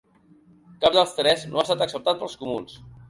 [0.85, 2.81] Cap dels tres no ha estat acceptat pels comuns.